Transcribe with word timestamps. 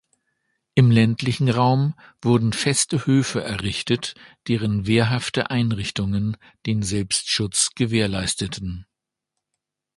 Im 0.73 0.89
ländlichen 0.89 1.47
Raum 1.47 1.93
wurden 2.23 2.53
feste 2.53 3.05
Höfe 3.05 3.43
errichtet, 3.43 4.15
deren 4.47 4.87
wehrhafte 4.87 5.51
Einrichtungen 5.51 6.37
den 6.65 6.81
Selbstschutz 6.81 7.69
gewährleisteten. 7.75 8.87